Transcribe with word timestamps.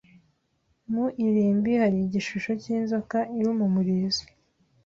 Mu 0.91 1.05
irimbi, 1.27 1.71
hari 1.81 1.97
igishusho 2.05 2.51
cyinzoka 2.61 3.17
iruma 3.37 3.61
umurizo. 3.69 4.23